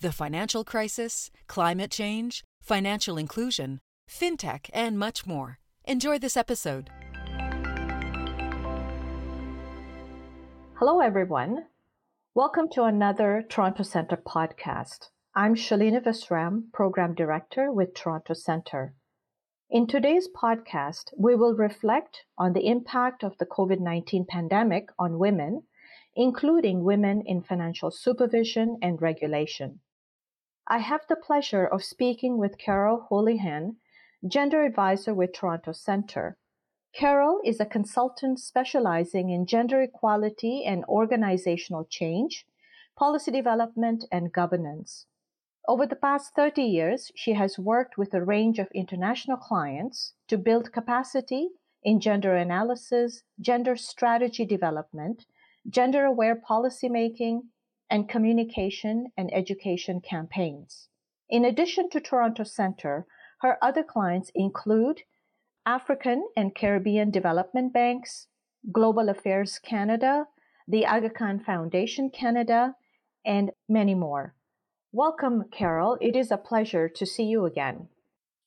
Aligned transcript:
the 0.00 0.12
financial 0.12 0.64
crisis, 0.64 1.30
climate 1.46 1.90
change, 1.90 2.42
financial 2.62 3.18
inclusion, 3.18 3.80
fintech, 4.08 4.70
and 4.72 4.98
much 4.98 5.26
more. 5.26 5.58
Enjoy 5.84 6.18
this 6.18 6.38
episode. 6.38 6.88
Hello, 10.78 11.00
everyone. 11.00 11.66
Welcome 12.34 12.70
to 12.72 12.84
another 12.84 13.44
Toronto 13.46 13.82
Centre 13.82 14.16
podcast. 14.16 15.08
I'm 15.34 15.54
Shalina 15.54 16.02
Visram, 16.02 16.72
Program 16.72 17.14
Director 17.14 17.70
with 17.70 17.92
Toronto 17.92 18.32
Centre. 18.32 18.94
In 19.68 19.86
today's 19.86 20.28
podcast, 20.34 21.12
we 21.18 21.34
will 21.34 21.54
reflect 21.54 22.24
on 22.38 22.54
the 22.54 22.66
impact 22.66 23.22
of 23.22 23.36
the 23.36 23.46
COVID 23.46 23.80
19 23.80 24.24
pandemic 24.26 24.88
on 24.98 25.18
women, 25.18 25.64
including 26.16 26.84
women 26.84 27.22
in 27.26 27.42
financial 27.42 27.90
supervision 27.90 28.78
and 28.80 29.02
regulation. 29.02 29.80
I 30.72 30.78
have 30.78 31.04
the 31.08 31.16
pleasure 31.16 31.66
of 31.66 31.82
speaking 31.82 32.38
with 32.38 32.56
Carol 32.56 33.08
Houlihan, 33.08 33.78
Gender 34.24 34.62
Advisor 34.62 35.12
with 35.12 35.32
Toronto 35.32 35.72
Centre. 35.72 36.38
Carol 36.92 37.40
is 37.44 37.58
a 37.58 37.66
consultant 37.66 38.38
specializing 38.38 39.30
in 39.30 39.46
gender 39.46 39.82
equality 39.82 40.64
and 40.64 40.84
organizational 40.84 41.86
change, 41.86 42.46
policy 42.96 43.32
development, 43.32 44.04
and 44.12 44.32
governance. 44.32 45.06
Over 45.66 45.88
the 45.88 45.96
past 45.96 46.36
30 46.36 46.62
years, 46.62 47.10
she 47.16 47.32
has 47.32 47.58
worked 47.58 47.98
with 47.98 48.14
a 48.14 48.24
range 48.24 48.60
of 48.60 48.70
international 48.72 49.38
clients 49.38 50.14
to 50.28 50.38
build 50.38 50.72
capacity 50.72 51.48
in 51.82 51.98
gender 51.98 52.36
analysis, 52.36 53.24
gender 53.40 53.74
strategy 53.74 54.44
development, 54.44 55.26
gender 55.68 56.04
aware 56.04 56.36
policymaking, 56.36 57.40
and 57.90 58.08
communication 58.08 59.12
and 59.16 59.32
education 59.34 60.00
campaigns. 60.00 60.88
In 61.28 61.44
addition 61.44 61.90
to 61.90 62.00
Toronto 62.00 62.44
Centre, 62.44 63.06
her 63.40 63.58
other 63.62 63.82
clients 63.82 64.30
include 64.34 65.02
African 65.66 66.28
and 66.36 66.54
Caribbean 66.54 67.10
Development 67.10 67.72
Banks, 67.72 68.28
Global 68.72 69.08
Affairs 69.08 69.58
Canada, 69.58 70.26
the 70.66 70.86
Aga 70.86 71.10
Khan 71.10 71.40
Foundation 71.40 72.10
Canada, 72.10 72.74
and 73.24 73.50
many 73.68 73.94
more. 73.94 74.34
Welcome, 74.92 75.44
Carol. 75.52 75.98
It 76.00 76.16
is 76.16 76.30
a 76.30 76.36
pleasure 76.36 76.88
to 76.88 77.06
see 77.06 77.24
you 77.24 77.44
again. 77.44 77.88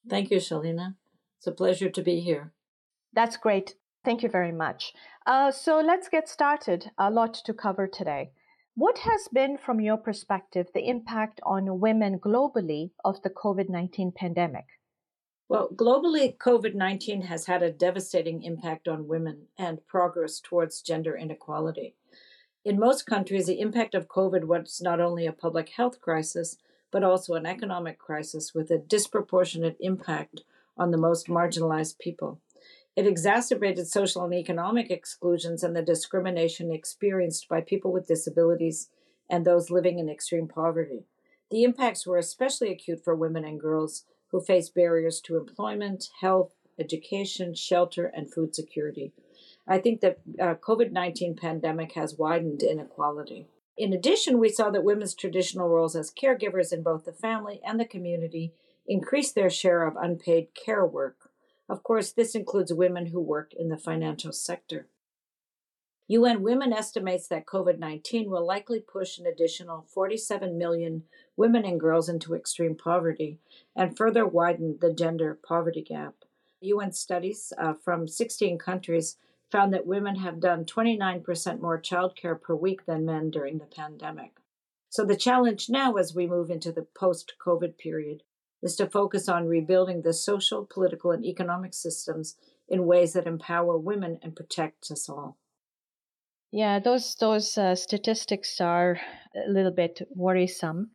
Thank 0.10 0.32
you, 0.32 0.38
Shalina. 0.38 0.96
It's 1.38 1.48
a 1.48 1.52
pleasure 1.52 1.90
to 1.90 2.02
be 2.02 2.20
here. 2.20 2.52
That's 3.14 3.38
great. 3.38 3.76
Thank 4.04 4.24
you 4.24 4.30
very 4.30 4.52
much. 4.52 4.94
Uh, 5.26 5.52
so 5.52 5.80
let's 5.80 6.10
get 6.10 6.28
started. 6.28 6.92
A 6.98 7.10
lot 7.10 7.34
to 7.46 7.54
cover 7.54 7.88
today. 7.88 8.32
What 8.76 8.98
has 9.00 9.28
been, 9.28 9.60
from 9.60 9.80
your 9.80 9.98
perspective, 9.98 10.68
the 10.74 10.88
impact 10.88 11.40
on 11.44 11.80
women 11.80 12.18
globally 12.18 12.90
of 13.06 13.22
the 13.22 13.30
COVID 13.30 13.70
19 13.70 14.14
pandemic? 14.14 14.66
Well, 15.48 15.70
globally, 15.70 16.36
COVID 16.38 16.74
19 16.74 17.22
has 17.24 17.46
had 17.46 17.62
a 17.62 17.72
devastating 17.72 18.42
impact 18.42 18.88
on 18.88 19.08
women 19.08 19.50
and 19.60 19.86
progress 19.86 20.40
towards 20.40 20.82
gender 20.82 21.16
inequality. 21.16 21.94
In 22.66 22.80
most 22.80 23.06
countries, 23.06 23.46
the 23.46 23.60
impact 23.60 23.94
of 23.94 24.08
COVID 24.08 24.46
was 24.46 24.82
not 24.82 25.00
only 25.00 25.28
a 25.28 25.34
public 25.34 25.70
health 25.70 26.02
crisis, 26.02 26.58
but 26.92 27.04
also 27.04 27.36
an 27.36 27.46
economic 27.46 28.00
crisis 28.00 28.56
with 28.56 28.72
a 28.72 28.80
disproportionate 28.80 29.78
impact 29.82 30.42
on 30.78 30.90
the 30.90 30.98
most 30.98 31.28
marginalized 31.28 32.00
people. 32.00 32.42
It 32.96 33.08
exacerbated 33.08 33.88
social 33.88 34.24
and 34.24 34.34
economic 34.34 34.92
exclusions 34.92 35.64
and 35.64 35.76
the 35.76 35.82
discrimination 35.82 36.72
experienced 36.72 37.50
by 37.50 37.62
people 37.62 37.92
with 37.92 38.08
disabilities 38.08 38.90
and 39.30 39.46
those 39.46 39.72
living 39.72 39.98
in 39.98 40.10
extreme 40.10 40.48
poverty. 40.48 41.06
The 41.50 41.64
impacts 41.64 42.06
were 42.06 42.18
especially 42.18 42.72
acute 42.72 43.04
for 43.04 43.16
women 43.16 43.46
and 43.46 43.60
girls 43.60 44.06
who 44.28 44.42
face 44.42 44.70
barriers 44.70 45.22
to 45.22 45.38
employment, 45.38 46.10
health, 46.22 46.52
education, 46.80 47.54
shelter, 47.54 48.06
and 48.06 48.32
food 48.32 48.56
security. 48.56 49.14
I 49.68 49.78
think 49.78 50.02
that 50.02 50.20
uh, 50.40 50.56
COVID-19 50.56 51.40
pandemic 51.40 51.94
has 51.94 52.18
widened 52.18 52.64
inequality. 52.64 53.48
In 53.78 53.94
addition, 53.94 54.40
we 54.40 54.50
saw 54.50 54.70
that 54.70 54.84
women's 54.84 55.16
traditional 55.16 55.70
roles 55.70 55.96
as 55.96 56.12
caregivers 56.12 56.74
in 56.74 56.84
both 56.84 57.06
the 57.06 57.14
family 57.14 57.62
and 57.66 57.80
the 57.80 57.86
community 57.86 58.54
increased 58.88 59.36
their 59.36 59.50
share 59.50 59.84
of 59.84 59.96
unpaid 59.96 60.50
care 60.54 60.86
work. 60.86 61.23
Of 61.70 61.84
course, 61.84 62.12
this 62.12 62.36
includes 62.36 62.74
women 62.74 63.08
who 63.08 63.22
work 63.22 63.54
in 63.54 63.70
the 63.70 63.78
financial 63.78 64.32
sector. 64.32 64.88
UN 66.08 66.44
Women 66.44 66.74
estimates 66.74 67.28
that 67.30 67.46
COVID 67.46 67.80
19 67.80 68.30
will 68.30 68.46
likely 68.46 68.82
push 68.82 69.18
an 69.18 69.26
additional 69.26 69.86
47 69.88 70.58
million 70.58 71.04
women 71.38 71.66
and 71.66 71.80
girls 71.80 72.10
into 72.10 72.36
extreme 72.36 72.76
poverty 72.76 73.40
and 73.76 73.96
further 73.96 74.26
widen 74.26 74.78
the 74.82 74.94
gender 74.94 75.40
poverty 75.42 75.82
gap. 75.82 76.14
UN 76.60 76.92
studies 76.92 77.54
uh, 77.58 77.74
from 77.74 78.08
16 78.08 78.58
countries 78.58 79.18
found 79.50 79.74
that 79.74 79.86
women 79.86 80.18
have 80.18 80.40
done 80.40 80.66
29% 80.66 81.62
more 81.62 81.82
childcare 81.82 82.40
per 82.40 82.56
week 82.56 82.86
than 82.86 83.06
men 83.06 83.30
during 83.30 83.60
the 83.60 83.66
pandemic. 83.66 84.32
So 84.90 85.06
the 85.06 85.16
challenge 85.16 85.70
now 85.70 85.94
as 85.96 86.14
we 86.14 86.28
move 86.28 86.50
into 86.50 86.72
the 86.72 86.82
post 86.84 87.34
COVID 87.44 87.78
period 87.78 88.24
is 88.64 88.76
to 88.78 88.88
focus 88.88 89.30
on 89.30 89.46
rebuilding 89.46 90.02
the 90.02 90.14
social, 90.14 90.66
political, 90.66 91.12
and 91.12 91.26
economic 91.26 91.74
systems 91.74 92.38
in 92.68 92.88
ways 92.88 93.14
that 93.14 93.28
empower 93.28 93.78
women 93.78 94.18
and 94.24 94.36
protect 94.36 94.90
us 94.90 95.10
all. 95.10 95.38
Yeah, 96.50 96.80
those 96.80 97.16
those 97.16 97.58
uh, 97.58 97.76
statistics 97.76 98.62
are 98.62 99.00
a 99.36 99.50
little 99.50 99.72
bit 99.72 100.02
worrisome. 100.16 100.92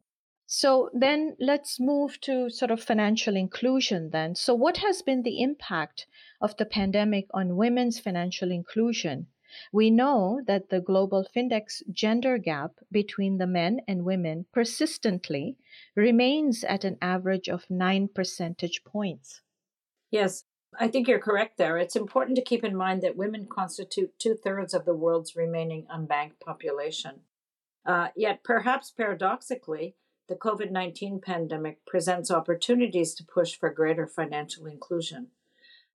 So 0.46 0.88
then 0.94 1.36
let's 1.38 1.78
move 1.78 2.20
to 2.22 2.48
sort 2.48 2.70
of 2.70 2.82
financial 2.82 3.36
inclusion 3.36 4.10
then. 4.10 4.34
So 4.34 4.54
what 4.54 4.78
has 4.78 5.02
been 5.02 5.22
the 5.22 5.42
impact 5.42 6.06
of 6.40 6.56
the 6.56 6.64
pandemic 6.64 7.26
on 7.34 7.56
women's 7.56 7.98
financial 7.98 8.50
inclusion? 8.50 9.26
We 9.72 9.90
know 9.90 10.40
that 10.46 10.70
the 10.70 10.80
global 10.80 11.26
Findex 11.34 11.82
gender 11.92 12.38
gap 12.38 12.72
between 12.90 13.38
the 13.38 13.46
men 13.46 13.80
and 13.86 14.04
women 14.04 14.46
persistently 14.52 15.56
remains 15.94 16.64
at 16.64 16.84
an 16.84 16.98
average 17.00 17.48
of 17.48 17.70
9 17.70 18.08
percentage 18.14 18.84
points. 18.84 19.42
Yes, 20.10 20.44
I 20.78 20.88
think 20.88 21.08
you're 21.08 21.18
correct 21.18 21.56
there. 21.56 21.78
It's 21.78 21.96
important 21.96 22.36
to 22.36 22.44
keep 22.44 22.64
in 22.64 22.76
mind 22.76 23.02
that 23.02 23.16
women 23.16 23.46
constitute 23.50 24.18
two 24.18 24.34
thirds 24.34 24.74
of 24.74 24.84
the 24.84 24.94
world's 24.94 25.36
remaining 25.36 25.86
unbanked 25.86 26.40
population. 26.40 27.20
Uh, 27.86 28.08
yet, 28.14 28.44
perhaps 28.44 28.90
paradoxically, 28.90 29.96
the 30.28 30.34
COVID 30.34 30.70
19 30.70 31.20
pandemic 31.20 31.84
presents 31.86 32.30
opportunities 32.30 33.14
to 33.14 33.24
push 33.24 33.56
for 33.56 33.70
greater 33.70 34.06
financial 34.06 34.66
inclusion. 34.66 35.28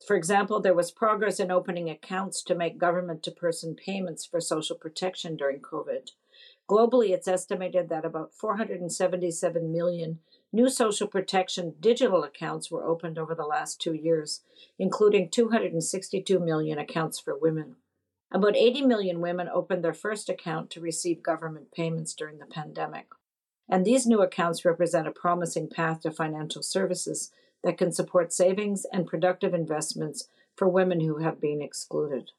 For 0.05 0.15
example, 0.15 0.59
there 0.59 0.73
was 0.73 0.91
progress 0.91 1.39
in 1.39 1.49
opening 1.49 1.89
accounts 1.89 2.43
to 2.43 2.55
make 2.55 2.77
government 2.77 3.23
to 3.23 3.31
person 3.31 3.75
payments 3.75 4.25
for 4.25 4.41
social 4.41 4.75
protection 4.75 5.37
during 5.37 5.59
COVID. 5.59 6.11
Globally, 6.69 7.09
it's 7.11 7.27
estimated 7.27 7.89
that 7.89 8.05
about 8.05 8.33
477 8.33 9.71
million 9.71 10.19
new 10.51 10.69
social 10.69 11.07
protection 11.07 11.75
digital 11.79 12.23
accounts 12.23 12.69
were 12.69 12.85
opened 12.85 13.17
over 13.17 13.33
the 13.33 13.45
last 13.45 13.81
two 13.81 13.94
years, 13.94 14.41
including 14.77 15.29
262 15.29 16.39
million 16.39 16.77
accounts 16.77 17.19
for 17.19 17.38
women. 17.38 17.75
About 18.31 18.56
80 18.56 18.83
million 18.83 19.21
women 19.21 19.49
opened 19.53 19.83
their 19.83 19.94
first 19.94 20.29
account 20.29 20.69
to 20.71 20.81
receive 20.81 21.23
government 21.23 21.71
payments 21.71 22.13
during 22.13 22.39
the 22.39 22.45
pandemic. 22.45 23.07
And 23.69 23.85
these 23.85 24.06
new 24.06 24.21
accounts 24.21 24.65
represent 24.65 25.07
a 25.07 25.11
promising 25.11 25.69
path 25.69 26.01
to 26.01 26.11
financial 26.11 26.63
services 26.63 27.31
that 27.63 27.77
can 27.77 27.92
support 27.92 28.33
savings 28.33 28.86
and 28.92 29.07
productive 29.07 29.54
investments 29.54 30.27
for 30.56 30.68
women 30.68 31.00
who 31.00 31.18
have 31.18 31.42
been 31.42 31.62
excluded. 31.62 32.31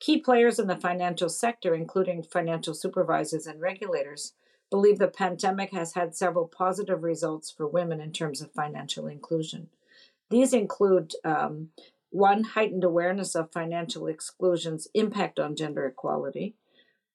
Key 0.00 0.18
players 0.18 0.58
in 0.58 0.66
the 0.66 0.76
financial 0.76 1.28
sector, 1.28 1.74
including 1.74 2.22
financial 2.22 2.74
supervisors 2.74 3.46
and 3.46 3.60
regulators, 3.60 4.32
believe 4.70 4.98
the 4.98 5.06
pandemic 5.06 5.70
has 5.72 5.94
had 5.94 6.16
several 6.16 6.48
positive 6.48 7.02
results 7.02 7.50
for 7.50 7.68
women 7.68 8.00
in 8.00 8.10
terms 8.10 8.40
of 8.40 8.50
financial 8.52 9.06
inclusion. 9.06 9.68
These 10.30 10.54
include 10.54 11.12
um, 11.24 11.68
one, 12.10 12.42
heightened 12.42 12.82
awareness 12.82 13.34
of 13.34 13.52
financial 13.52 14.06
exclusion's 14.06 14.88
impact 14.94 15.38
on 15.38 15.56
gender 15.56 15.86
equality, 15.86 16.54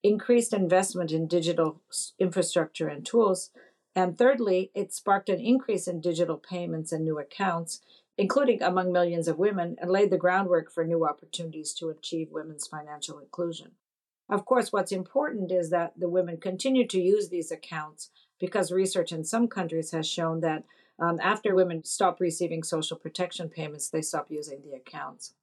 increased 0.04 0.54
investment 0.54 1.12
in 1.12 1.28
digital 1.28 1.82
infrastructure 2.20 2.88
and 2.88 3.06
tools, 3.06 3.50
And 3.98 4.16
thirdly, 4.16 4.70
it 4.76 4.94
sparked 4.94 5.28
an 5.28 5.40
increase 5.42 5.88
in 5.88 6.02
digital 6.02 6.38
payments 6.38 6.92
and 6.92 7.04
new 7.04 7.18
accounts, 7.18 7.82
including 8.16 8.62
among 8.62 8.92
millions 8.92 9.28
of 9.28 9.40
women, 9.40 9.76
and 9.82 9.90
laid 9.90 10.12
the 10.12 10.20
groundwork 10.20 10.72
for 10.72 10.86
new 10.86 11.04
opportunities 11.04 11.74
to 11.74 11.90
achieve 11.90 12.30
women's 12.30 12.68
financial 12.68 13.18
inclusion. 13.18 13.72
Of 14.30 14.46
course, 14.46 14.72
what's 14.72 14.92
important 14.92 15.52
is 15.52 15.72
that 15.72 15.94
the 15.98 16.10
women 16.10 16.38
continue 16.38 16.86
to 16.86 17.02
use 17.02 17.30
these 17.30 17.50
accounts 17.50 18.12
because 18.40 18.72
research 18.72 19.12
in 19.12 19.24
some 19.24 19.48
countries 19.48 19.90
has 19.94 20.08
shown 20.08 20.42
that 20.42 20.64
um, 21.00 21.20
after 21.20 21.56
women 21.56 21.84
stop 21.84 22.20
receiving 22.20 22.62
social 22.62 22.98
protection 22.98 23.50
payments, 23.50 23.90
they 23.90 24.04
stop 24.04 24.28
using 24.30 24.62
the 24.62 24.76
accounts. 24.76 25.34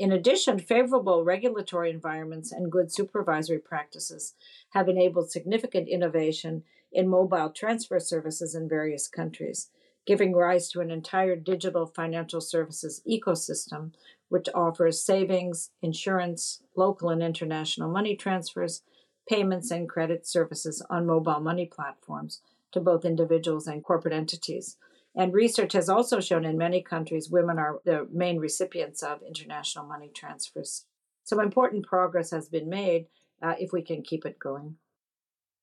In 0.00 0.12
addition, 0.12 0.58
favorable 0.58 1.24
regulatory 1.24 1.90
environments 1.90 2.52
and 2.52 2.72
good 2.72 2.90
supervisory 2.90 3.58
practices 3.58 4.32
have 4.70 4.88
enabled 4.88 5.30
significant 5.30 5.88
innovation 5.88 6.64
in 6.90 7.06
mobile 7.06 7.50
transfer 7.50 8.00
services 8.00 8.54
in 8.54 8.66
various 8.66 9.06
countries, 9.08 9.68
giving 10.06 10.32
rise 10.34 10.70
to 10.70 10.80
an 10.80 10.90
entire 10.90 11.36
digital 11.36 11.84
financial 11.84 12.40
services 12.40 13.02
ecosystem 13.06 13.92
which 14.30 14.48
offers 14.54 15.04
savings, 15.04 15.70
insurance, 15.82 16.62
local 16.74 17.10
and 17.10 17.22
international 17.22 17.90
money 17.90 18.16
transfers, 18.16 18.80
payments, 19.28 19.70
and 19.70 19.86
credit 19.86 20.26
services 20.26 20.82
on 20.88 21.04
mobile 21.04 21.40
money 21.40 21.66
platforms 21.66 22.40
to 22.72 22.80
both 22.80 23.04
individuals 23.04 23.66
and 23.66 23.84
corporate 23.84 24.14
entities. 24.14 24.78
And 25.16 25.34
research 25.34 25.72
has 25.72 25.88
also 25.88 26.20
shown 26.20 26.44
in 26.44 26.56
many 26.56 26.82
countries 26.82 27.30
women 27.30 27.58
are 27.58 27.80
the 27.84 28.06
main 28.12 28.38
recipients 28.38 29.02
of 29.02 29.22
international 29.26 29.86
money 29.86 30.10
transfers. 30.14 30.86
So 31.24 31.40
important 31.40 31.86
progress 31.86 32.30
has 32.30 32.48
been 32.48 32.68
made 32.68 33.06
uh, 33.42 33.54
if 33.58 33.72
we 33.72 33.82
can 33.82 34.02
keep 34.02 34.24
it 34.24 34.38
going. 34.38 34.76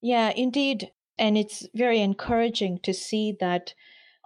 Yeah, 0.02 0.32
indeed. 0.36 0.92
And 1.18 1.38
it's 1.38 1.68
very 1.74 2.02
encouraging 2.02 2.80
to 2.84 2.94
see 2.94 3.36
that 3.40 3.74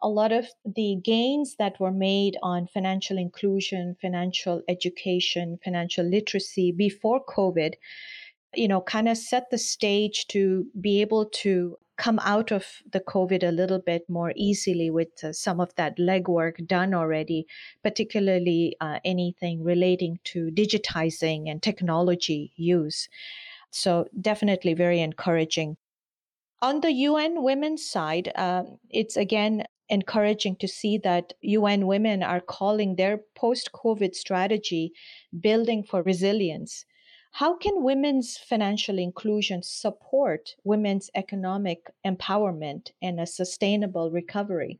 a 0.03 0.09
lot 0.09 0.31
of 0.31 0.47
the 0.65 0.99
gains 1.03 1.55
that 1.57 1.79
were 1.79 1.91
made 1.91 2.35
on 2.41 2.67
financial 2.67 3.17
inclusion, 3.17 3.95
financial 4.01 4.61
education, 4.67 5.59
financial 5.63 6.05
literacy 6.05 6.71
before 6.71 7.23
COVID, 7.25 7.73
you 8.55 8.67
know, 8.67 8.81
kind 8.81 9.07
of 9.07 9.17
set 9.17 9.49
the 9.51 9.57
stage 9.57 10.27
to 10.27 10.65
be 10.79 11.01
able 11.01 11.25
to 11.25 11.77
come 12.01 12.19
out 12.23 12.51
of 12.51 12.65
the 12.91 12.99
COVID 12.99 13.47
a 13.47 13.51
little 13.51 13.77
bit 13.77 14.09
more 14.09 14.33
easily 14.35 14.89
with 14.89 15.23
uh, 15.23 15.31
some 15.31 15.59
of 15.59 15.75
that 15.75 15.99
legwork 15.99 16.65
done 16.65 16.95
already, 16.95 17.45
particularly 17.83 18.75
uh, 18.81 18.99
anything 19.05 19.63
relating 19.63 20.17
to 20.23 20.49
digitizing 20.49 21.47
and 21.47 21.61
technology 21.61 22.53
use. 22.55 23.07
So, 23.69 24.07
definitely 24.19 24.73
very 24.73 24.99
encouraging. 24.99 25.77
On 26.59 26.81
the 26.81 26.91
UN 26.91 27.43
Women's 27.43 27.85
side, 27.87 28.31
uh, 28.35 28.63
it's 28.89 29.15
again 29.15 29.65
encouraging 29.87 30.55
to 30.55 30.67
see 30.67 30.97
that 30.97 31.33
UN 31.41 31.85
women 31.85 32.23
are 32.23 32.41
calling 32.41 32.95
their 32.95 33.19
post 33.35 33.69
COVID 33.73 34.15
strategy 34.15 34.93
building 35.39 35.83
for 35.83 36.01
resilience. 36.01 36.83
How 37.31 37.55
can 37.55 37.83
women's 37.83 38.37
financial 38.37 38.99
inclusion 38.99 39.63
support 39.63 40.55
women's 40.63 41.09
economic 41.15 41.89
empowerment 42.05 42.91
and 43.01 43.19
a 43.19 43.25
sustainable 43.25 44.11
recovery? 44.11 44.79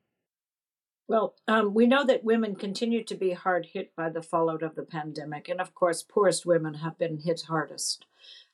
Well, 1.08 1.36
um, 1.48 1.74
we 1.74 1.88
know 1.88 2.06
that 2.06 2.24
women 2.24 2.56
continue 2.56 3.04
to 3.04 3.16
be 3.16 3.32
hard 3.32 3.68
hit 3.68 3.96
by 3.96 4.10
the 4.10 4.22
fallout 4.22 4.64
of 4.64 4.76
the 4.76 4.84
pandemic. 4.84 5.50
And 5.50 5.60
of 5.60 5.74
course, 5.74 6.04
poorest 6.04 6.46
women 6.46 6.76
have 6.76 6.98
been 6.98 7.18
hit 7.18 7.42
hardest. 7.48 8.06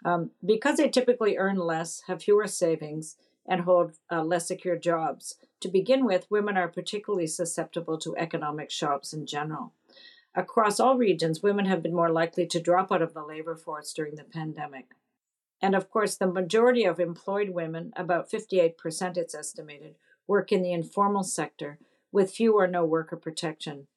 Um, 0.05 0.31
because 0.45 0.77
they 0.77 0.89
typically 0.89 1.37
earn 1.37 1.57
less, 1.57 2.03
have 2.07 2.23
fewer 2.23 2.47
savings, 2.47 3.17
and 3.47 3.61
hold 3.61 3.93
uh, 4.11 4.23
less 4.23 4.47
secure 4.47 4.75
jobs, 4.75 5.35
to 5.61 5.69
begin 5.69 6.05
with, 6.05 6.29
women 6.29 6.57
are 6.57 6.67
particularly 6.67 7.27
susceptible 7.27 7.97
to 7.97 8.15
economic 8.17 8.69
shocks 8.69 9.13
in 9.13 9.25
general. 9.25 9.73
Across 10.37 10.79
all 10.79 10.99
regions, 10.99 11.41
women 11.41 11.65
have 11.65 11.81
been 11.81 11.95
more 11.95 12.11
likely 12.11 12.45
to 12.45 12.61
drop 12.61 12.91
out 12.91 13.01
of 13.01 13.15
the 13.15 13.23
labor 13.23 13.55
force 13.55 13.91
during 13.91 14.13
the 14.13 14.23
pandemic. 14.23 14.91
And 15.63 15.73
of 15.73 15.89
course, 15.89 16.15
the 16.15 16.27
majority 16.27 16.83
of 16.83 16.99
employed 16.99 17.49
women, 17.49 17.91
about 17.95 18.29
58% 18.29 19.17
it's 19.17 19.33
estimated, 19.33 19.95
work 20.27 20.51
in 20.51 20.61
the 20.61 20.73
informal 20.73 21.23
sector 21.23 21.79
with 22.11 22.29
few 22.29 22.53
or 22.55 22.67
no 22.67 22.85
worker 22.85 23.17
protection. 23.17 23.87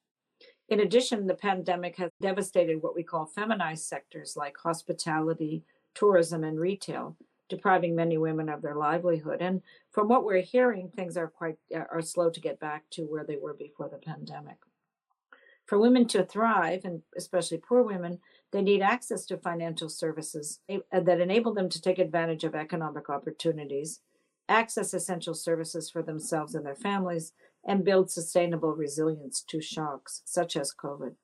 In 0.67 0.79
addition, 0.79 1.27
the 1.27 1.35
pandemic 1.35 1.97
has 1.97 2.09
devastated 2.19 2.81
what 2.81 2.95
we 2.95 3.03
call 3.03 3.27
feminized 3.27 3.85
sectors 3.85 4.35
like 4.35 4.57
hospitality, 4.57 5.63
tourism, 5.93 6.43
and 6.43 6.59
retail, 6.59 7.17
depriving 7.49 7.95
many 7.95 8.17
women 8.17 8.49
of 8.49 8.63
their 8.63 8.75
livelihood. 8.75 9.41
And 9.41 9.61
from 9.91 10.07
what 10.07 10.25
we're 10.25 10.41
hearing, 10.41 10.89
things 10.89 11.17
are 11.17 11.27
quite 11.27 11.57
are 11.71 12.01
slow 12.01 12.31
to 12.31 12.39
get 12.39 12.59
back 12.59 12.85
to 12.91 13.03
where 13.03 13.23
they 13.23 13.37
were 13.37 13.53
before 13.53 13.89
the 13.89 13.97
pandemic. 13.97 14.57
For 15.71 15.79
women 15.79 16.05
to 16.07 16.25
thrive, 16.25 16.81
and 16.83 17.01
especially 17.15 17.57
poor 17.57 17.81
women, 17.81 18.19
they 18.51 18.61
need 18.61 18.81
access 18.81 19.25
to 19.27 19.37
financial 19.37 19.87
services 19.87 20.59
eh, 20.67 20.79
that 20.91 21.21
enable 21.21 21.53
them 21.53 21.69
to 21.69 21.81
take 21.81 21.97
advantage 21.97 22.43
of 22.43 22.55
economic 22.55 23.09
opportunities, 23.09 24.01
access 24.49 24.93
essential 24.93 25.33
services 25.33 25.89
for 25.89 26.03
themselves 26.03 26.55
and 26.55 26.65
their 26.65 26.75
families, 26.75 27.31
and 27.65 27.85
build 27.85 28.11
sustainable 28.11 28.75
resilience 28.75 29.41
to 29.47 29.61
shocks 29.61 30.23
such 30.25 30.57
as 30.57 30.75
COVID. 30.75 31.15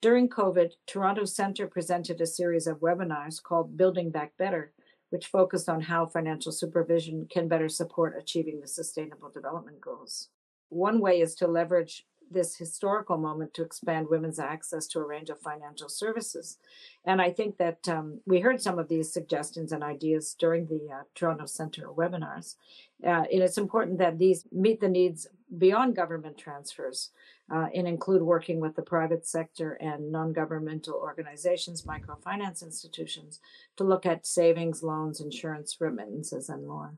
During 0.00 0.26
COVID, 0.30 0.70
Toronto 0.86 1.26
Centre 1.26 1.66
presented 1.66 2.18
a 2.22 2.26
series 2.26 2.66
of 2.66 2.80
webinars 2.80 3.42
called 3.42 3.76
Building 3.76 4.10
Back 4.10 4.38
Better, 4.38 4.72
which 5.10 5.26
focused 5.26 5.68
on 5.68 5.82
how 5.82 6.06
financial 6.06 6.50
supervision 6.50 7.28
can 7.30 7.46
better 7.46 7.68
support 7.68 8.16
achieving 8.18 8.62
the 8.62 8.68
Sustainable 8.68 9.28
Development 9.28 9.82
Goals. 9.82 10.30
One 10.70 10.98
way 10.98 11.20
is 11.20 11.34
to 11.34 11.46
leverage 11.46 12.06
this 12.32 12.56
historical 12.56 13.16
moment 13.16 13.54
to 13.54 13.62
expand 13.62 14.08
women's 14.08 14.38
access 14.38 14.86
to 14.88 14.98
a 14.98 15.04
range 15.04 15.30
of 15.30 15.40
financial 15.40 15.88
services. 15.88 16.58
And 17.04 17.20
I 17.20 17.30
think 17.30 17.58
that 17.58 17.88
um, 17.88 18.20
we 18.26 18.40
heard 18.40 18.60
some 18.60 18.78
of 18.78 18.88
these 18.88 19.12
suggestions 19.12 19.72
and 19.72 19.82
ideas 19.82 20.34
during 20.38 20.66
the 20.66 20.88
uh, 20.92 21.02
Toronto 21.14 21.46
Centre 21.46 21.88
webinars. 21.88 22.56
Uh, 23.04 23.24
and 23.32 23.42
it's 23.42 23.58
important 23.58 23.98
that 23.98 24.18
these 24.18 24.46
meet 24.52 24.80
the 24.80 24.88
needs 24.88 25.26
beyond 25.58 25.96
government 25.96 26.38
transfers 26.38 27.10
uh, 27.52 27.66
and 27.74 27.86
include 27.86 28.22
working 28.22 28.60
with 28.60 28.76
the 28.76 28.82
private 28.82 29.26
sector 29.26 29.72
and 29.74 30.10
non 30.10 30.32
governmental 30.32 30.94
organizations, 30.94 31.82
microfinance 31.82 32.62
institutions, 32.62 33.40
to 33.76 33.84
look 33.84 34.06
at 34.06 34.26
savings, 34.26 34.82
loans, 34.82 35.20
insurance, 35.20 35.76
remittances, 35.80 36.48
and 36.48 36.66
more. 36.66 36.94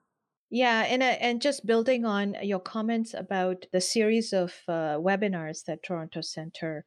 Yeah, 0.51 0.83
and 0.83 1.03
uh, 1.03 1.17
and 1.21 1.43
just 1.43 1.67
building 1.67 2.05
on 2.05 2.37
your 2.43 2.61
comments 2.61 3.15
about 3.15 3.67
the 3.73 3.81
series 3.81 4.33
of 4.33 4.63
uh, 4.69 4.97
webinars 4.99 5.65
that 5.65 5.83
Toronto 5.83 6.21
Centre 6.21 6.85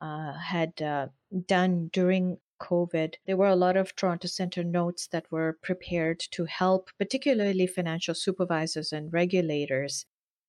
uh, 0.00 0.34
had 0.34 0.82
uh, 0.82 1.08
done 1.46 1.88
during 1.92 2.38
COVID, 2.60 3.14
there 3.26 3.36
were 3.36 3.48
a 3.48 3.56
lot 3.56 3.76
of 3.76 3.94
Toronto 3.96 4.28
Centre 4.28 4.64
notes 4.64 5.06
that 5.08 5.30
were 5.30 5.58
prepared 5.62 6.20
to 6.32 6.44
help, 6.44 6.90
particularly 6.98 7.66
financial 7.66 8.14
supervisors 8.14 8.92
and 8.92 9.12
regulators, 9.12 10.06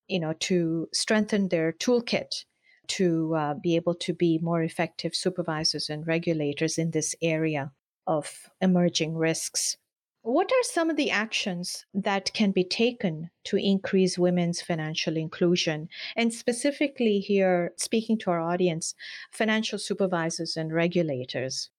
you 0.08 0.20
know, 0.20 0.32
to 0.34 0.88
strengthen 0.92 1.48
their 1.48 1.72
toolkit 1.72 2.44
to 2.88 3.34
uh, 3.34 3.54
be 3.54 3.76
able 3.76 3.94
to 3.94 4.12
be 4.14 4.38
more 4.38 4.62
effective 4.62 5.14
supervisors 5.14 5.88
and 5.88 6.06
regulators 6.06 6.78
in 6.78 6.90
this 6.90 7.14
area 7.22 7.72
of 8.06 8.50
emerging 8.60 9.14
risks. 9.16 9.76
What 10.28 10.52
are 10.52 10.62
some 10.62 10.90
of 10.90 10.96
the 10.96 11.10
actions 11.10 11.86
that 11.94 12.34
can 12.34 12.50
be 12.50 12.62
taken 12.62 13.30
to 13.44 13.56
increase 13.56 14.18
women's 14.18 14.60
financial 14.60 15.16
inclusion? 15.16 15.88
And 16.16 16.34
specifically, 16.34 17.18
here, 17.18 17.72
speaking 17.76 18.18
to 18.18 18.32
our 18.32 18.38
audience, 18.38 18.94
financial 19.32 19.78
supervisors 19.78 20.54
and 20.54 20.70
regulators. 20.70 21.70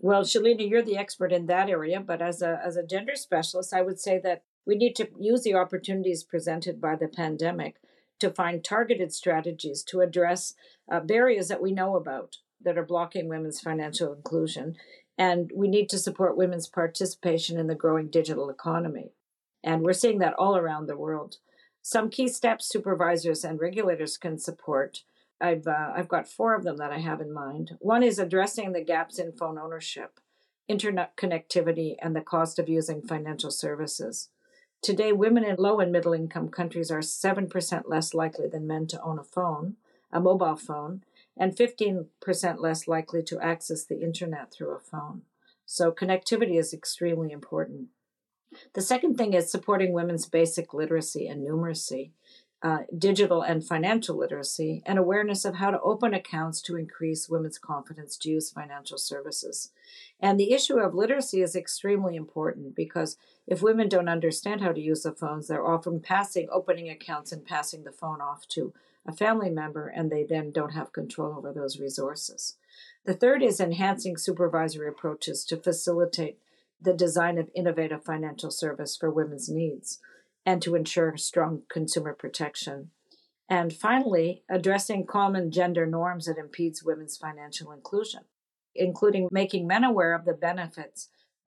Well, 0.00 0.22
Shalini, 0.22 0.68
you're 0.68 0.82
the 0.82 0.96
expert 0.96 1.32
in 1.32 1.46
that 1.46 1.70
area, 1.70 2.00
but 2.00 2.20
as 2.20 2.42
a, 2.42 2.60
as 2.60 2.76
a 2.76 2.84
gender 2.84 3.14
specialist, 3.14 3.72
I 3.72 3.82
would 3.82 4.00
say 4.00 4.18
that 4.18 4.42
we 4.66 4.74
need 4.74 4.96
to 4.96 5.08
use 5.20 5.44
the 5.44 5.54
opportunities 5.54 6.24
presented 6.24 6.80
by 6.80 6.96
the 6.96 7.06
pandemic 7.06 7.76
to 8.18 8.30
find 8.30 8.64
targeted 8.64 9.12
strategies 9.12 9.84
to 9.84 10.00
address 10.00 10.54
uh, 10.90 10.98
barriers 10.98 11.46
that 11.46 11.62
we 11.62 11.70
know 11.70 11.94
about 11.94 12.38
that 12.60 12.76
are 12.76 12.84
blocking 12.84 13.28
women's 13.28 13.60
financial 13.60 14.12
inclusion. 14.12 14.74
And 15.18 15.50
we 15.54 15.68
need 15.68 15.88
to 15.90 15.98
support 15.98 16.36
women's 16.36 16.68
participation 16.68 17.58
in 17.58 17.66
the 17.66 17.74
growing 17.74 18.08
digital 18.08 18.50
economy. 18.50 19.12
And 19.64 19.82
we're 19.82 19.94
seeing 19.94 20.18
that 20.18 20.34
all 20.34 20.56
around 20.56 20.86
the 20.86 20.96
world. 20.96 21.38
Some 21.82 22.10
key 22.10 22.28
steps 22.28 22.66
supervisors 22.66 23.44
and 23.44 23.60
regulators 23.60 24.16
can 24.16 24.38
support. 24.38 25.04
I've, 25.40 25.66
uh, 25.66 25.92
I've 25.94 26.08
got 26.08 26.28
four 26.28 26.54
of 26.54 26.64
them 26.64 26.76
that 26.78 26.92
I 26.92 26.98
have 26.98 27.20
in 27.20 27.32
mind. 27.32 27.76
One 27.78 28.02
is 28.02 28.18
addressing 28.18 28.72
the 28.72 28.84
gaps 28.84 29.18
in 29.18 29.32
phone 29.32 29.58
ownership, 29.58 30.20
internet 30.68 31.16
connectivity, 31.16 31.96
and 32.02 32.14
the 32.14 32.20
cost 32.20 32.58
of 32.58 32.68
using 32.68 33.02
financial 33.02 33.50
services. 33.50 34.30
Today, 34.82 35.12
women 35.12 35.44
in 35.44 35.56
low 35.56 35.80
and 35.80 35.90
middle 35.90 36.12
income 36.12 36.48
countries 36.48 36.90
are 36.90 37.00
7% 37.00 37.82
less 37.86 38.14
likely 38.14 38.48
than 38.48 38.66
men 38.66 38.86
to 38.88 39.02
own 39.02 39.18
a 39.18 39.24
phone, 39.24 39.76
a 40.12 40.20
mobile 40.20 40.56
phone, 40.56 41.02
and 41.36 41.56
15% 41.56 42.06
less 42.60 42.88
likely 42.88 43.22
to 43.22 43.40
access 43.40 43.84
the 43.84 44.00
internet 44.00 44.52
through 44.52 44.74
a 44.74 44.80
phone. 44.80 45.22
So, 45.64 45.90
connectivity 45.90 46.58
is 46.58 46.72
extremely 46.72 47.32
important. 47.32 47.88
The 48.74 48.80
second 48.80 49.16
thing 49.16 49.34
is 49.34 49.50
supporting 49.50 49.92
women's 49.92 50.26
basic 50.26 50.72
literacy 50.72 51.26
and 51.26 51.46
numeracy 51.46 52.12
uh, 52.62 52.78
digital 52.96 53.42
and 53.42 53.64
financial 53.64 54.16
literacy, 54.16 54.82
and 54.86 54.98
awareness 54.98 55.44
of 55.44 55.56
how 55.56 55.70
to 55.70 55.80
open 55.82 56.14
accounts 56.14 56.62
to 56.62 56.76
increase 56.76 57.28
women's 57.28 57.58
confidence 57.58 58.16
to 58.16 58.30
use 58.30 58.50
financial 58.50 58.96
services. 58.96 59.70
And 60.18 60.40
the 60.40 60.52
issue 60.52 60.78
of 60.78 60.94
literacy 60.94 61.42
is 61.42 61.54
extremely 61.54 62.16
important 62.16 62.74
because 62.74 63.18
if 63.46 63.62
women 63.62 63.88
don't 63.88 64.08
understand 64.08 64.62
how 64.62 64.72
to 64.72 64.80
use 64.80 65.02
the 65.02 65.12
phones, 65.12 65.48
they're 65.48 65.66
often 65.66 66.00
passing, 66.00 66.48
opening 66.50 66.88
accounts 66.88 67.30
and 67.30 67.44
passing 67.44 67.84
the 67.84 67.92
phone 67.92 68.20
off 68.20 68.48
to 68.48 68.72
a 69.06 69.12
family 69.12 69.50
member, 69.50 69.88
and 69.88 70.10
they 70.10 70.24
then 70.24 70.50
don't 70.50 70.72
have 70.72 70.92
control 70.92 71.36
over 71.36 71.52
those 71.52 71.78
resources. 71.78 72.56
The 73.04 73.14
third 73.14 73.42
is 73.42 73.60
enhancing 73.60 74.16
supervisory 74.16 74.88
approaches 74.88 75.44
to 75.46 75.56
facilitate 75.56 76.38
the 76.80 76.92
design 76.92 77.38
of 77.38 77.50
innovative 77.54 78.04
financial 78.04 78.50
service 78.50 78.96
for 78.96 79.10
women's 79.10 79.48
needs 79.48 80.00
and 80.44 80.60
to 80.62 80.74
ensure 80.74 81.16
strong 81.16 81.62
consumer 81.68 82.14
protection. 82.14 82.90
And 83.48 83.72
finally, 83.72 84.42
addressing 84.48 85.06
common 85.06 85.50
gender 85.50 85.86
norms 85.86 86.26
that 86.26 86.38
impedes 86.38 86.82
women's 86.82 87.16
financial 87.16 87.72
inclusion, 87.72 88.22
including 88.74 89.28
making 89.30 89.66
men 89.66 89.84
aware 89.84 90.14
of 90.14 90.24
the 90.24 90.34
benefits 90.34 91.08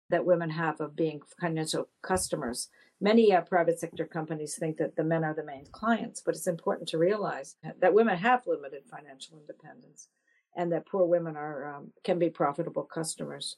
that 0.08 0.24
women 0.24 0.50
have 0.50 0.80
of 0.80 0.96
being 0.96 1.20
financial 1.40 1.88
customers. 2.02 2.68
Many 3.00 3.32
uh, 3.32 3.40
private 3.40 3.80
sector 3.80 4.04
companies 4.04 4.56
think 4.56 4.76
that 4.76 4.96
the 4.96 5.04
men 5.04 5.24
are 5.24 5.34
the 5.34 5.44
main 5.44 5.64
clients, 5.72 6.20
but 6.20 6.34
it's 6.34 6.46
important 6.46 6.88
to 6.90 6.98
realize 6.98 7.56
that 7.80 7.94
women 7.94 8.18
have 8.18 8.46
limited 8.46 8.82
financial 8.90 9.38
independence 9.38 10.08
and 10.54 10.70
that 10.72 10.86
poor 10.86 11.06
women 11.06 11.36
are 11.36 11.76
um, 11.76 11.92
can 12.04 12.18
be 12.18 12.28
profitable 12.28 12.82
customers. 12.82 13.56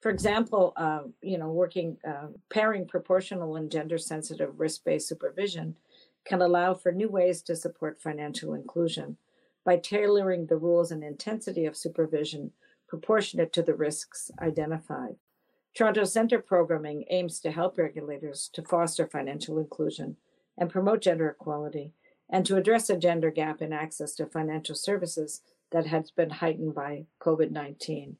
For 0.00 0.10
example, 0.10 0.72
uh, 0.76 1.02
you 1.22 1.38
know, 1.38 1.50
working 1.50 1.96
uh, 2.06 2.28
pairing 2.50 2.86
proportional 2.86 3.56
and 3.56 3.70
gender 3.70 3.98
sensitive 3.98 4.58
risk 4.58 4.84
based 4.84 5.08
supervision 5.08 5.76
can 6.24 6.42
allow 6.42 6.74
for 6.74 6.90
new 6.90 7.08
ways 7.08 7.40
to 7.42 7.54
support 7.54 8.00
financial 8.00 8.54
inclusion 8.54 9.16
by 9.64 9.76
tailoring 9.76 10.46
the 10.46 10.56
rules 10.56 10.90
and 10.90 11.04
intensity 11.04 11.66
of 11.66 11.76
supervision 11.76 12.50
proportionate 12.88 13.52
to 13.52 13.62
the 13.62 13.74
risks 13.74 14.30
identified. 14.40 15.16
Toronto 15.74 16.04
Centre 16.04 16.38
programming 16.38 17.04
aims 17.10 17.40
to 17.40 17.50
help 17.50 17.78
regulators 17.78 18.48
to 18.52 18.62
foster 18.62 19.08
financial 19.08 19.58
inclusion 19.58 20.16
and 20.56 20.70
promote 20.70 21.00
gender 21.00 21.28
equality 21.28 21.92
and 22.30 22.46
to 22.46 22.56
address 22.56 22.88
a 22.88 22.96
gender 22.96 23.30
gap 23.30 23.60
in 23.60 23.72
access 23.72 24.14
to 24.14 24.26
financial 24.26 24.76
services 24.76 25.42
that 25.72 25.86
has 25.86 26.12
been 26.12 26.30
heightened 26.30 26.74
by 26.74 27.06
COVID 27.20 27.50
19. 27.50 28.16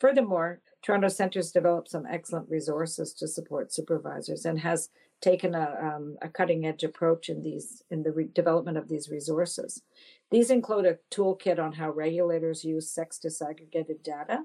Furthermore, 0.00 0.60
Toronto 0.80 1.08
Centre's 1.08 1.52
developed 1.52 1.90
some 1.90 2.06
excellent 2.06 2.48
resources 2.48 3.12
to 3.14 3.28
support 3.28 3.72
supervisors 3.72 4.46
and 4.46 4.58
has 4.58 4.88
taken 5.20 5.54
a, 5.54 5.76
um, 5.80 6.16
a 6.22 6.28
cutting 6.28 6.66
edge 6.66 6.82
approach 6.82 7.28
in 7.28 7.42
these 7.42 7.82
in 7.90 8.02
the 8.02 8.10
re- 8.10 8.28
development 8.34 8.78
of 8.78 8.88
these 8.88 9.10
resources. 9.10 9.82
These 10.30 10.50
include 10.50 10.86
a 10.86 10.98
toolkit 11.10 11.60
on 11.60 11.74
how 11.74 11.90
regulators 11.90 12.64
use 12.64 12.90
sex 12.90 13.20
disaggregated 13.24 14.02
data 14.02 14.44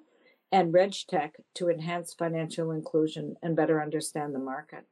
and 0.51 0.73
RegTech 0.73 1.31
to 1.55 1.69
enhance 1.69 2.13
financial 2.13 2.71
inclusion 2.71 3.35
and 3.41 3.55
better 3.55 3.81
understand 3.81 4.33
the 4.33 4.39
market. 4.39 4.85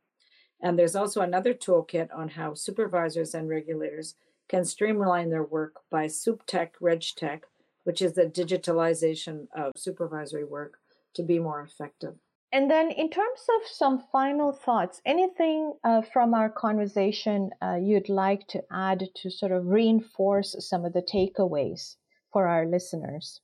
And 0.62 0.78
there's 0.78 0.96
also 0.96 1.22
another 1.22 1.54
toolkit 1.54 2.10
on 2.16 2.30
how 2.30 2.54
supervisors 2.54 3.34
and 3.34 3.50
regulators 3.50 4.16
can 4.48 4.66
streamline 4.66 5.30
their 5.30 5.44
work 5.44 5.82
by 5.90 6.06
SupTech 6.06 6.72
RegTech 6.82 7.42
which 7.86 8.02
is 8.02 8.14
the 8.14 8.26
digitalization 8.26 9.48
of 9.56 9.72
supervisory 9.78 10.44
work 10.44 10.80
to 11.14 11.24
be 11.24 11.40
more 11.40 11.62
effective. 11.62 12.16
And 12.52 12.70
then, 12.70 12.92
in 12.92 13.10
terms 13.10 13.42
of 13.56 13.68
some 13.68 14.04
final 14.12 14.52
thoughts, 14.52 15.02
anything 15.06 15.74
uh, 15.84 16.02
from 16.02 16.34
our 16.34 16.50
conversation 16.50 17.52
uh, 17.62 17.76
you'd 17.76 18.10
like 18.10 18.48
to 18.48 18.64
add 18.72 19.04
to 19.16 19.30
sort 19.30 19.52
of 19.52 19.68
reinforce 19.68 20.56
some 20.60 20.86
of 20.86 20.94
the 20.94 21.02
takeaways 21.02 21.96
for 22.32 22.48
our 22.48 22.66
listeners? 22.66 23.42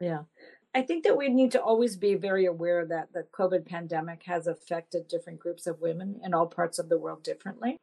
Yeah. 0.00 0.22
I 0.74 0.80
think 0.80 1.04
that 1.04 1.18
we 1.18 1.28
need 1.28 1.52
to 1.52 1.62
always 1.62 1.96
be 1.96 2.14
very 2.14 2.46
aware 2.46 2.86
that 2.86 3.12
the 3.12 3.26
COVID 3.38 3.66
pandemic 3.66 4.22
has 4.24 4.46
affected 4.46 5.06
different 5.06 5.38
groups 5.38 5.66
of 5.66 5.80
women 5.80 6.18
in 6.24 6.32
all 6.32 6.46
parts 6.46 6.78
of 6.78 6.88
the 6.88 6.98
world 6.98 7.22
differently. 7.22 7.78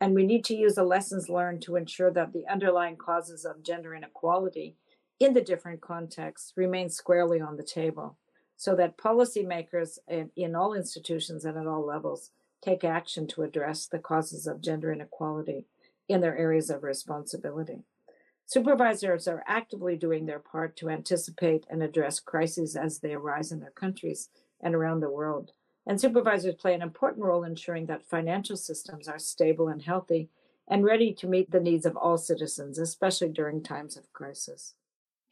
And 0.00 0.14
we 0.14 0.26
need 0.26 0.44
to 0.46 0.56
use 0.56 0.74
the 0.74 0.82
lessons 0.82 1.28
learned 1.28 1.62
to 1.62 1.76
ensure 1.76 2.10
that 2.10 2.32
the 2.32 2.48
underlying 2.48 2.96
causes 2.96 3.44
of 3.44 3.62
gender 3.62 3.94
inequality 3.94 4.74
in 5.20 5.34
the 5.34 5.40
different 5.40 5.80
contexts 5.80 6.52
remain 6.56 6.90
squarely 6.90 7.40
on 7.40 7.56
the 7.56 7.62
table 7.62 8.18
so 8.56 8.74
that 8.74 8.98
policymakers 8.98 9.98
in, 10.08 10.30
in 10.34 10.56
all 10.56 10.74
institutions 10.74 11.44
and 11.44 11.56
at 11.56 11.68
all 11.68 11.86
levels 11.86 12.30
take 12.60 12.82
action 12.82 13.28
to 13.28 13.42
address 13.42 13.86
the 13.86 14.00
causes 14.00 14.48
of 14.48 14.60
gender 14.60 14.92
inequality 14.92 15.66
in 16.08 16.20
their 16.20 16.36
areas 16.36 16.70
of 16.70 16.82
responsibility. 16.82 17.84
Supervisors 18.52 19.26
are 19.28 19.42
actively 19.46 19.96
doing 19.96 20.26
their 20.26 20.38
part 20.38 20.76
to 20.76 20.90
anticipate 20.90 21.64
and 21.70 21.82
address 21.82 22.20
crises 22.20 22.76
as 22.76 22.98
they 22.98 23.14
arise 23.14 23.50
in 23.50 23.60
their 23.60 23.70
countries 23.70 24.28
and 24.60 24.74
around 24.74 25.00
the 25.00 25.08
world. 25.08 25.52
And 25.86 25.98
supervisors 25.98 26.56
play 26.56 26.74
an 26.74 26.82
important 26.82 27.24
role 27.24 27.44
in 27.44 27.52
ensuring 27.52 27.86
that 27.86 28.04
financial 28.04 28.58
systems 28.58 29.08
are 29.08 29.18
stable 29.18 29.68
and 29.68 29.80
healthy 29.80 30.28
and 30.68 30.84
ready 30.84 31.14
to 31.14 31.26
meet 31.26 31.50
the 31.50 31.60
needs 31.60 31.86
of 31.86 31.96
all 31.96 32.18
citizens, 32.18 32.78
especially 32.78 33.30
during 33.30 33.62
times 33.62 33.96
of 33.96 34.12
crisis. 34.12 34.74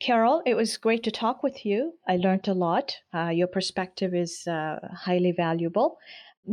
Carol, 0.00 0.40
it 0.46 0.54
was 0.54 0.78
great 0.78 1.02
to 1.02 1.10
talk 1.10 1.42
with 1.42 1.66
you. 1.66 1.92
I 2.08 2.16
learned 2.16 2.48
a 2.48 2.54
lot. 2.54 2.96
Uh, 3.12 3.28
your 3.28 3.48
perspective 3.48 4.14
is 4.14 4.46
uh, 4.46 4.78
highly 4.94 5.32
valuable 5.32 5.98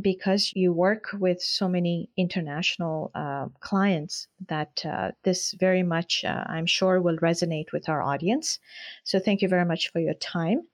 because 0.01 0.51
you 0.55 0.73
work 0.73 1.09
with 1.13 1.41
so 1.41 1.67
many 1.67 2.09
international 2.17 3.11
uh, 3.15 3.47
clients 3.59 4.27
that 4.47 4.85
uh, 4.85 5.11
this 5.23 5.53
very 5.53 5.83
much, 5.83 6.23
uh, 6.23 6.43
I'm 6.47 6.65
sure, 6.65 7.01
will 7.01 7.17
resonate 7.17 7.71
with 7.71 7.89
our 7.89 8.01
audience. 8.01 8.59
So 9.03 9.19
thank 9.19 9.41
you 9.41 9.47
very 9.47 9.65
much 9.65 9.91
for 9.91 9.99
your 9.99 10.13
time. 10.13 10.67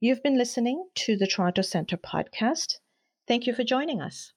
You've 0.00 0.22
been 0.22 0.38
listening 0.38 0.88
to 0.96 1.16
the 1.16 1.26
Toronto 1.26 1.62
Centre 1.62 1.96
podcast. 1.96 2.76
Thank 3.26 3.46
you 3.46 3.52
for 3.52 3.64
joining 3.64 4.00
us. 4.00 4.32